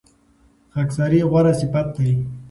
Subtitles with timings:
[0.73, 2.11] خاکساري غوره صفت دی.